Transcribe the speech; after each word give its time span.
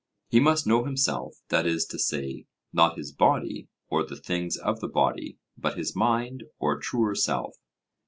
He 0.29 0.39
must 0.39 0.65
know 0.65 0.83
himself; 0.83 1.35
that 1.49 1.67
is 1.67 1.85
to 1.85 1.99
say, 1.99 2.47
not 2.73 2.97
his 2.97 3.11
body, 3.11 3.67
or 3.87 4.03
the 4.03 4.15
things 4.15 4.57
of 4.57 4.79
the 4.79 4.87
body, 4.87 5.37
but 5.55 5.77
his 5.77 5.95
mind, 5.95 6.45
or 6.57 6.79
truer 6.79 7.13
self. 7.13 7.55